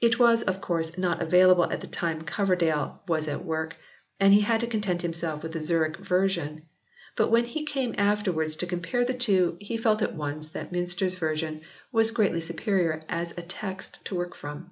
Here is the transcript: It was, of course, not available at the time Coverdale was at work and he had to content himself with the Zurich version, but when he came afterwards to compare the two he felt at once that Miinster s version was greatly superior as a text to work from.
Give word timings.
It 0.00 0.20
was, 0.20 0.44
of 0.44 0.60
course, 0.60 0.96
not 0.96 1.20
available 1.20 1.68
at 1.72 1.80
the 1.80 1.88
time 1.88 2.22
Coverdale 2.22 3.00
was 3.08 3.26
at 3.26 3.44
work 3.44 3.74
and 4.20 4.32
he 4.32 4.42
had 4.42 4.60
to 4.60 4.68
content 4.68 5.02
himself 5.02 5.42
with 5.42 5.50
the 5.54 5.60
Zurich 5.60 5.96
version, 5.96 6.66
but 7.16 7.30
when 7.32 7.44
he 7.46 7.64
came 7.64 7.96
afterwards 7.98 8.54
to 8.54 8.66
compare 8.68 9.04
the 9.04 9.12
two 9.12 9.56
he 9.58 9.76
felt 9.76 10.02
at 10.02 10.14
once 10.14 10.46
that 10.50 10.70
Miinster 10.72 11.06
s 11.06 11.16
version 11.16 11.62
was 11.90 12.12
greatly 12.12 12.40
superior 12.40 13.00
as 13.08 13.32
a 13.36 13.42
text 13.42 14.04
to 14.04 14.14
work 14.14 14.36
from. 14.36 14.70